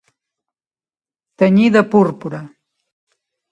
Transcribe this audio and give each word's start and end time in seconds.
Tenyir 1.43 1.69
de 1.77 1.83
púrpura. 1.93 2.43